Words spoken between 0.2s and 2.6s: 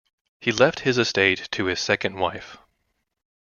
He left his estate to his second wife.